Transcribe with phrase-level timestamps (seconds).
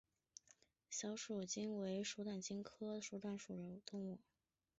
[0.89, 3.01] 小鼩鼱为鼩鼱科鼩鼱
[3.39, 4.17] 属的动物。